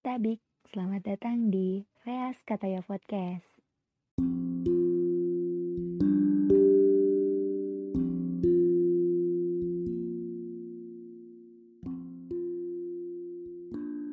[0.00, 3.44] Tabik, selamat datang di Veas Kataya Podcast.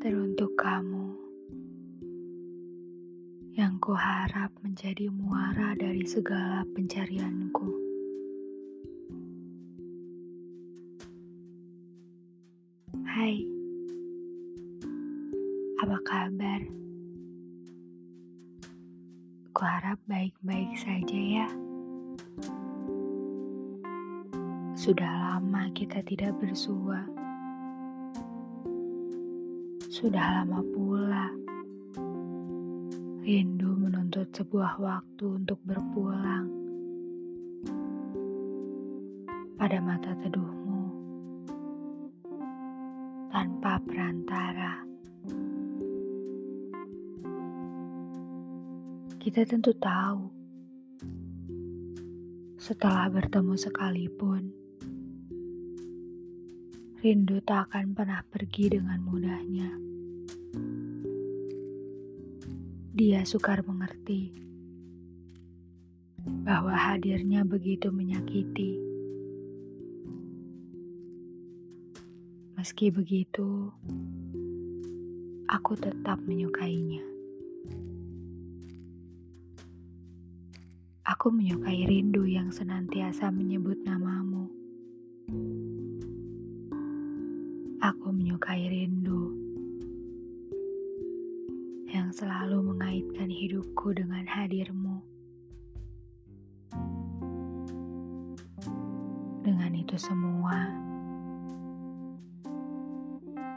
[0.04, 1.08] Teruntuk kamu
[3.56, 7.72] yang kuharap menjadi muara dari segala pencarianku.
[13.08, 13.56] Hai,
[15.78, 16.62] apa kabar?
[19.54, 21.48] Kuharap baik-baik saja ya.
[24.73, 27.05] Sudah lama kita tidak bersua.
[29.85, 31.30] Sudah lama pula
[33.21, 36.49] rindu menuntut sebuah waktu untuk berpulang.
[39.62, 40.90] Pada mata teduhmu,
[43.30, 44.87] tanpa perantara.
[49.28, 50.32] Kita tentu tahu,
[52.56, 54.56] setelah bertemu sekalipun,
[57.04, 59.68] rindu tak akan pernah pergi dengan mudahnya.
[62.96, 64.31] Dia sukar mengerti
[66.48, 68.80] bahwa hadirnya begitu menyakiti.
[72.55, 73.75] Meski begitu,
[75.52, 77.16] aku tetap menyukainya.
[81.08, 84.52] Aku menyukai rindu yang senantiasa menyebut namamu.
[87.80, 89.31] Aku menyukai rindu
[91.88, 94.99] yang selalu mengaitkan hidupku dengan hadirmu.
[99.47, 100.75] Dengan itu semua,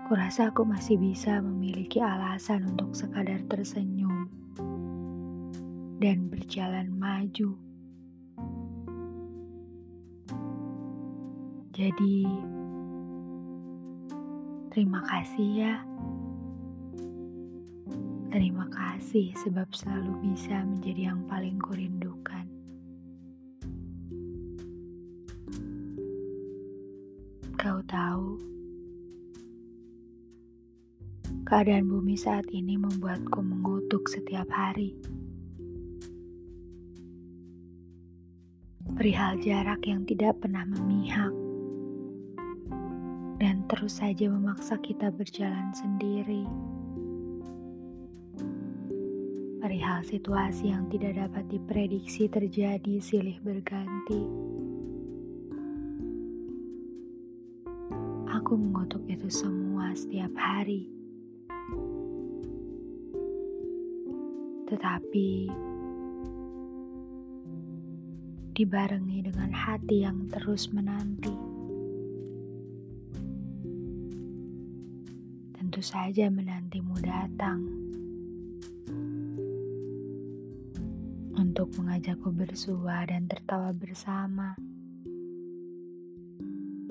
[0.06, 4.39] kurasa aku masih bisa memiliki alasan untuk sekadar tersenyum
[6.00, 7.60] dan berjalan maju.
[11.76, 12.24] Jadi,
[14.72, 15.74] terima kasih ya.
[18.32, 22.48] Terima kasih sebab selalu bisa menjadi yang paling kurindukan.
[27.60, 28.40] Kau tahu,
[31.44, 34.96] keadaan bumi saat ini membuatku mengutuk setiap hari.
[38.96, 41.32] Perihal jarak yang tidak pernah memihak
[43.40, 46.44] dan terus saja memaksa kita berjalan sendiri
[49.70, 54.18] perihal situasi yang tidak dapat diprediksi terjadi silih berganti.
[58.34, 60.88] Aku mengutuk itu semua setiap hari.
[64.66, 65.30] Tetapi
[68.52, 71.34] dibarengi dengan hati yang terus menanti.
[75.56, 77.80] Tentu saja menantimu datang.
[81.60, 84.56] untuk mengajakku bersua dan tertawa bersama,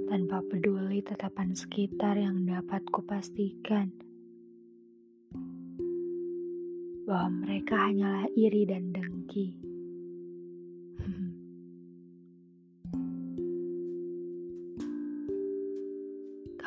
[0.09, 3.93] tanpa peduli tatapan sekitar yang dapat kupastikan
[7.07, 9.68] bahwa mereka hanyalah iri dan dengki.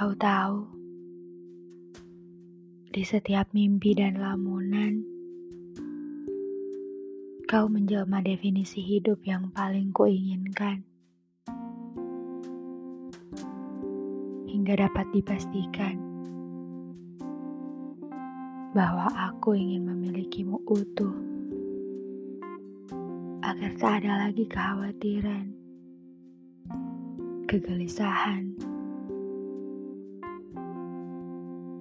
[0.03, 0.67] Kau tahu,
[2.91, 4.99] di setiap mimpi dan lamunan,
[7.47, 10.83] Kau menjelma definisi hidup yang paling kuinginkan.
[14.51, 15.95] Hingga dapat dipastikan
[18.75, 21.15] bahwa aku ingin memilikimu utuh
[23.47, 25.47] agar tak ada lagi kekhawatiran,
[27.47, 28.72] kegelisahan,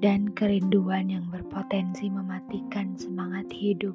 [0.02, 3.94] dan kerinduan yang berpotensi mematikan semangat hidup.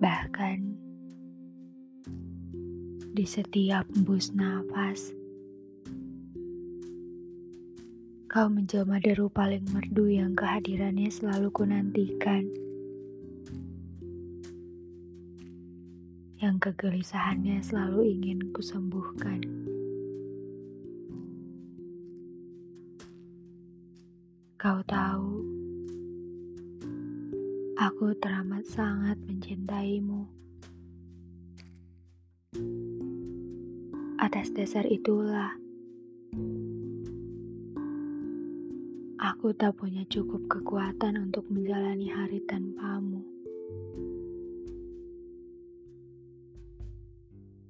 [0.00, 0.58] Bahkan
[3.12, 5.12] di setiap embus nafas,
[8.32, 12.48] kau menjelma deru paling merdu yang kehadirannya selalu kunantikan.
[16.42, 19.31] Yang kegelisahannya selalu ingin kusembuhkan.
[24.62, 25.42] Kau tahu,
[27.74, 30.22] Aku teramat sangat mencintaimu.
[34.22, 35.50] Atas dasar itulah,
[39.18, 43.26] Aku tak punya cukup kekuatan untuk menjalani hari tanpamu.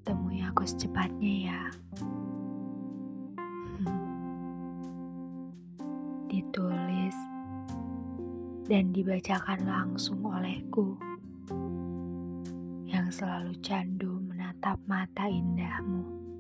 [0.05, 1.63] Temui aku secepatnya ya.
[8.67, 10.95] Dan dibacakan langsung olehku
[12.87, 16.32] yang selalu candu menatap mata indahmu.